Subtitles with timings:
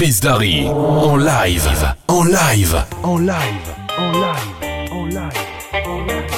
[0.00, 1.68] Chris Darry en live,
[2.08, 5.50] en live, en live, en live, en live.
[5.70, 6.29] said rock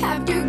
[0.00, 0.47] have to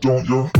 [0.00, 0.55] don't you?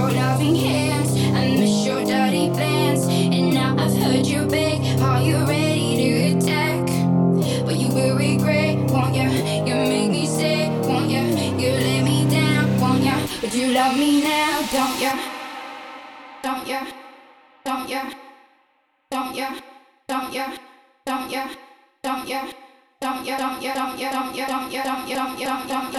[0.00, 1.12] your loving hands.
[1.36, 3.04] I miss your dirty bands.
[3.06, 4.80] And now I've heard you beg.
[5.00, 6.86] Are you ready to attack?
[7.66, 9.28] But you will regret, won't ya?
[9.68, 11.22] You make me sick, won't ya?
[11.62, 13.16] You let me down, won't ya?
[13.42, 15.12] But you love me now, don't ya?
[16.42, 16.80] Don't ya?
[17.64, 18.02] Don't ya?
[19.10, 19.48] Don't ya?
[20.08, 20.46] Don't ya?
[21.04, 21.44] Don't ya?
[22.02, 22.24] Don't ya?
[22.24, 22.40] Don't ya?
[23.00, 23.36] Don't ya?
[23.36, 23.72] Don't ya?
[23.76, 24.48] Don't ya?
[24.48, 24.82] Don't ya?
[24.88, 25.16] Don't ya?
[25.20, 25.48] Don't ya?
[25.68, 25.89] Don't ya?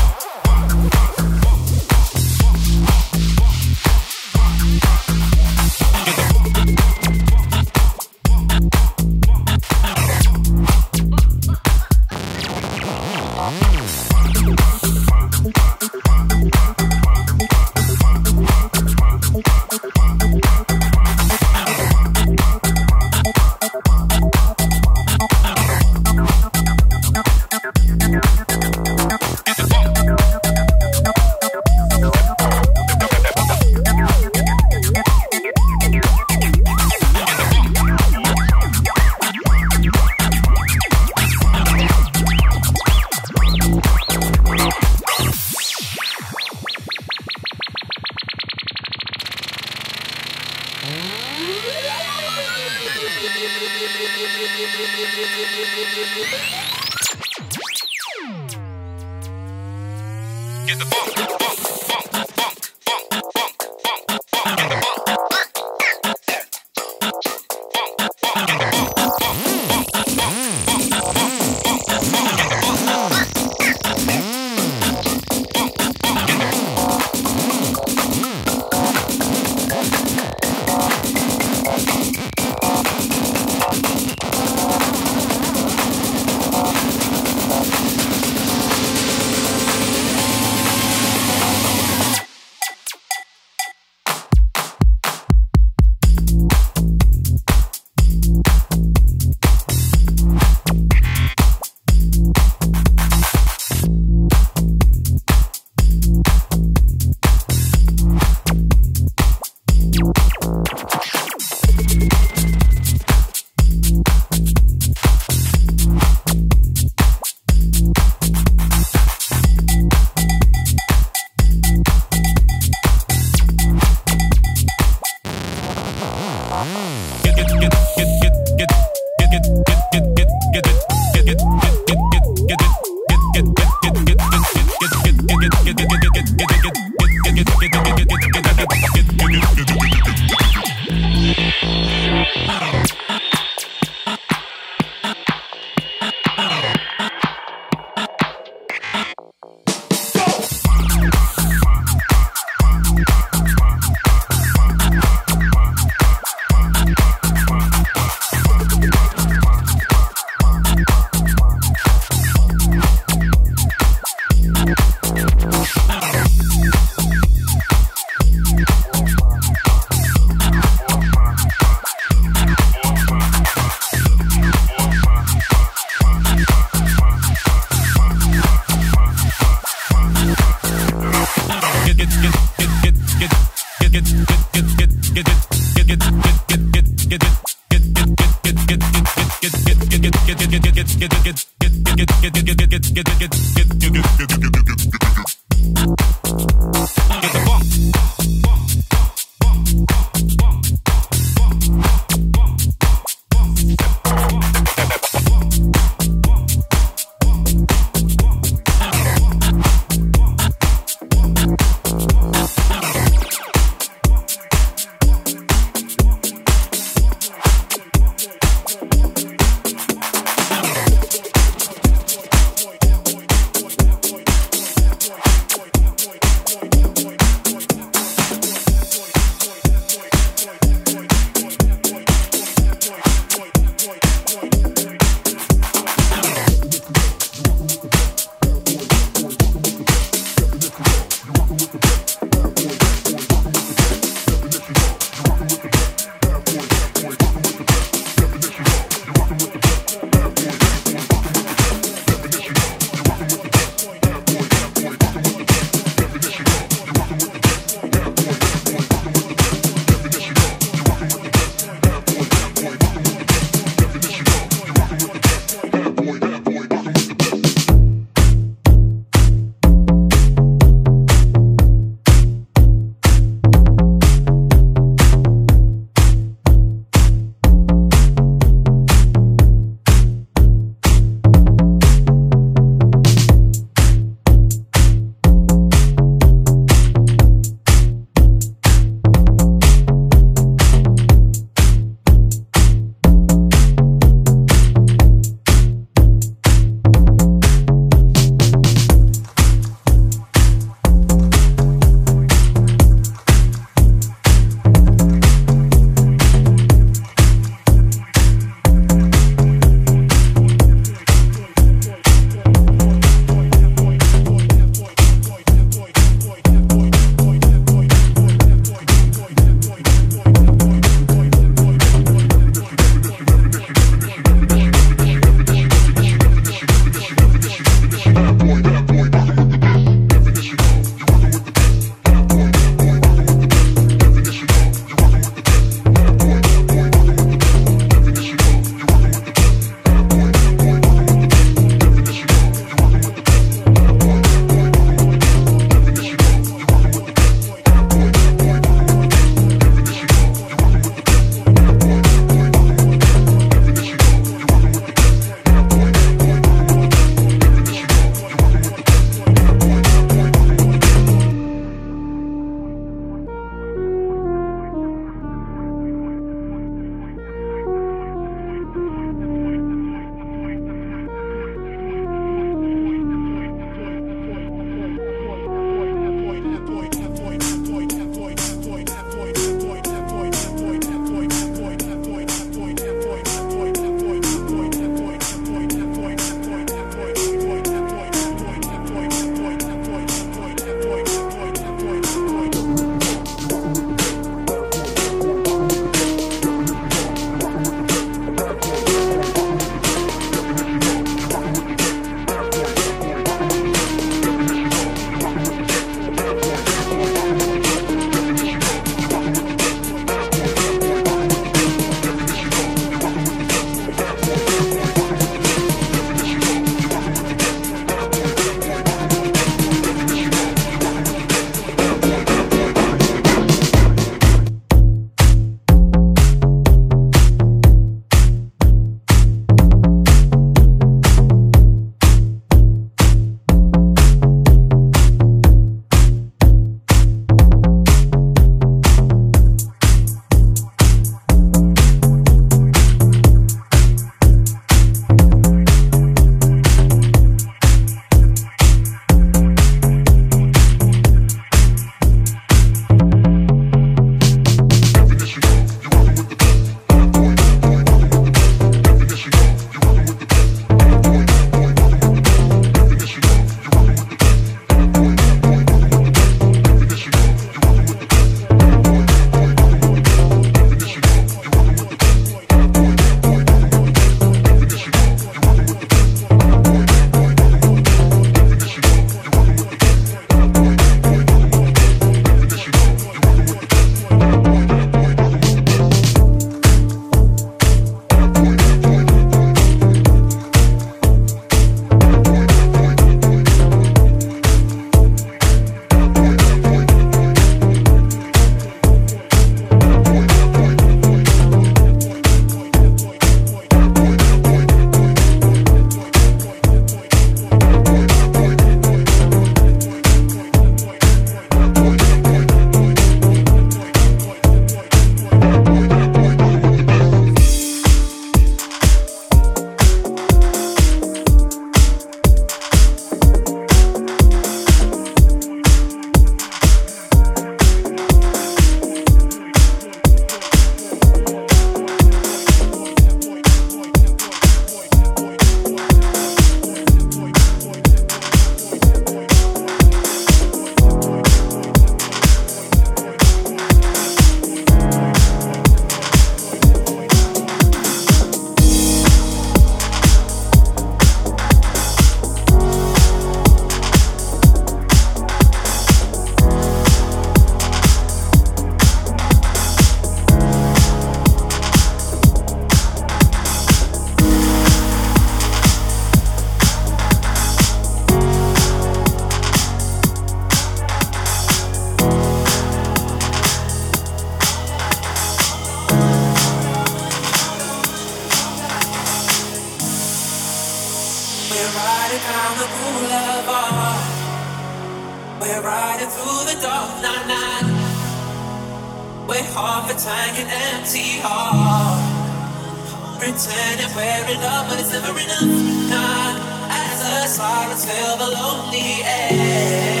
[595.03, 595.89] never enough.
[595.89, 596.35] Not
[596.69, 600.00] as a spark, still the lonely air.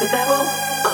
[0.00, 0.87] the devil.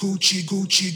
[0.00, 0.92] Gucci, Gucci.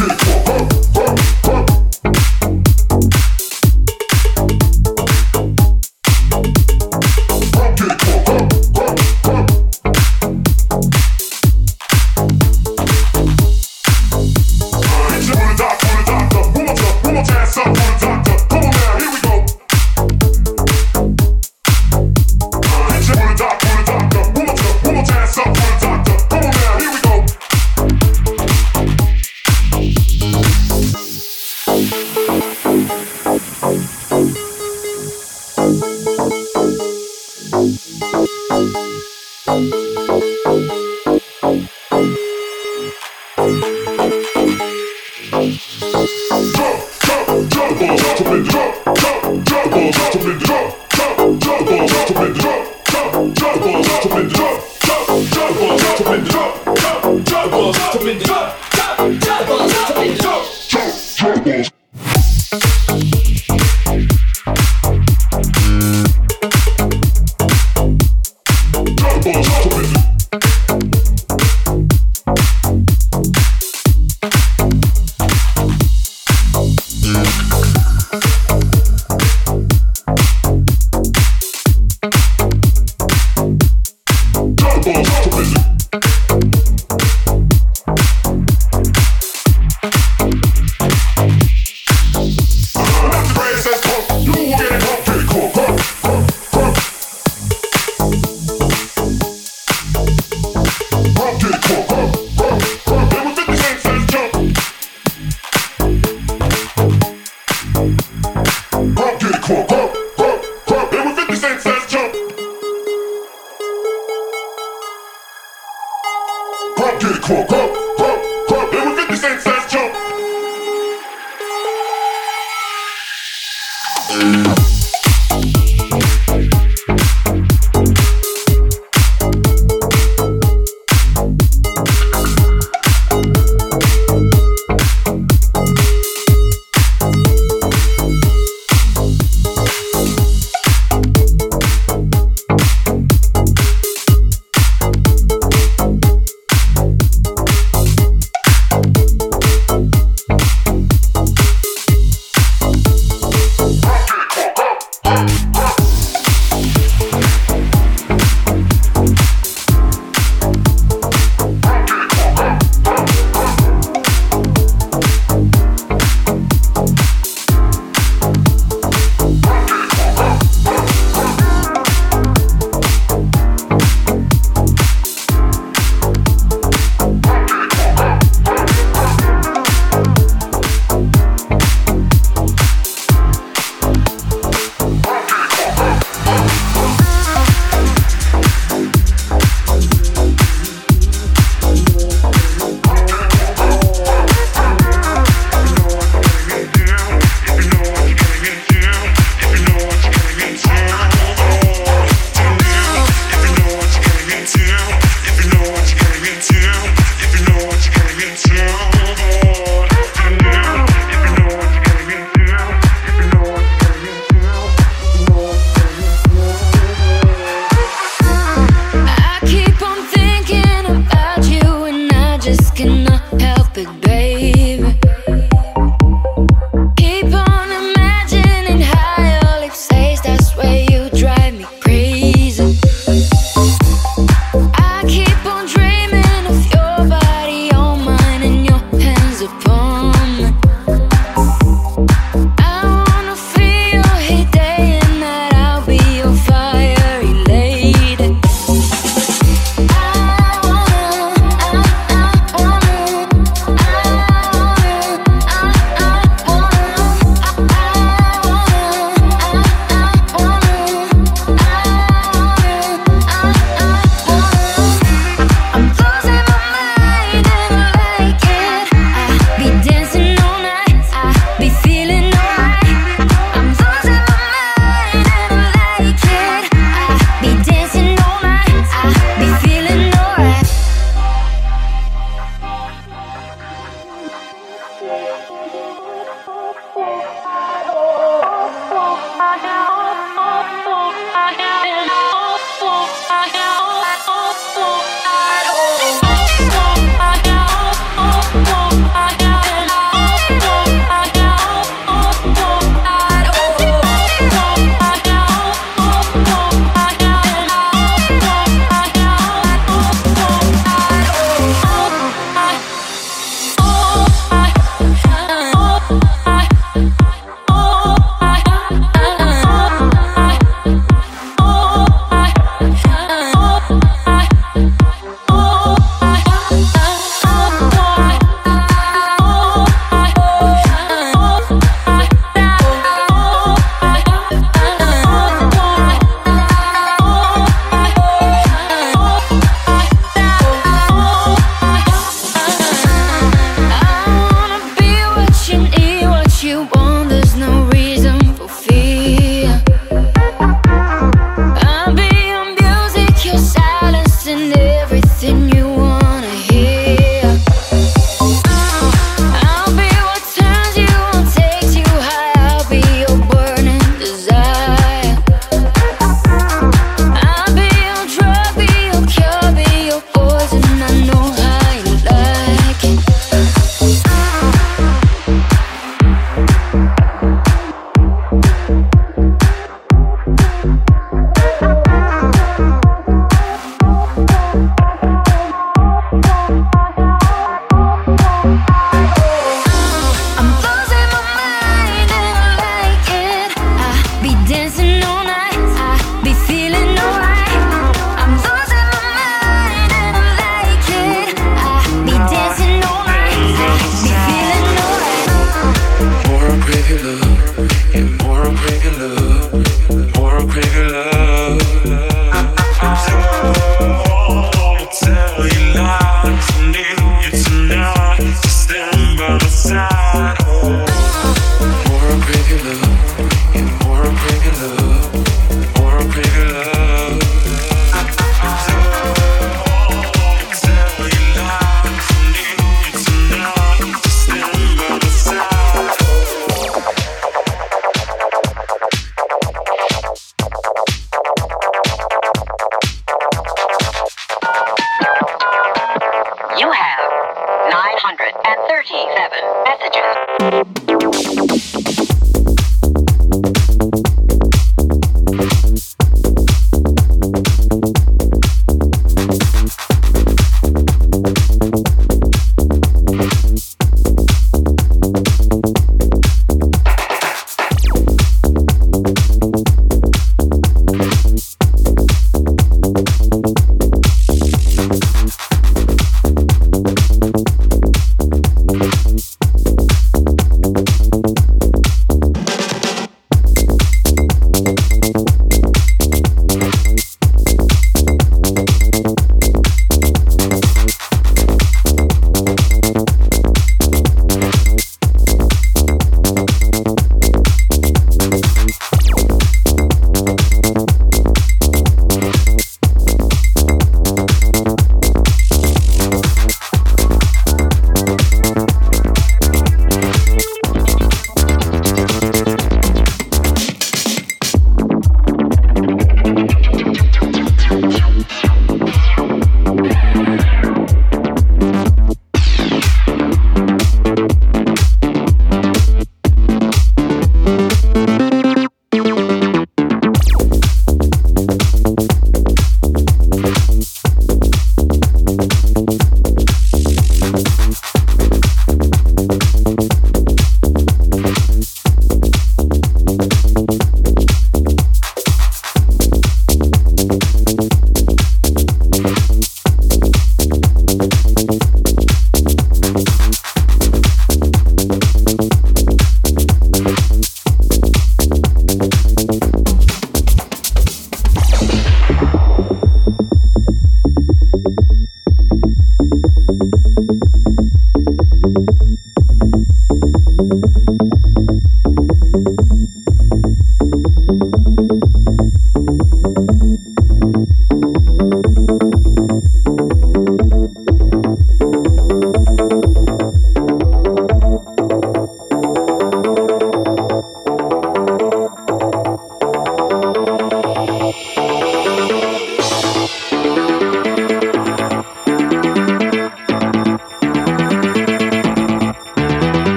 [0.00, 0.39] people.